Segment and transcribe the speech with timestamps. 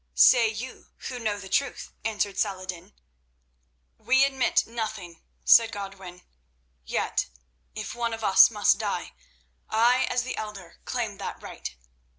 [0.15, 2.95] "Say you, who know the truth," answered Saladin.
[3.99, 6.23] "We admit nothing," said Godwin;
[6.83, 7.27] "yet,
[7.75, 9.13] if one of us must die,
[9.69, 11.75] I as the elder claim that right."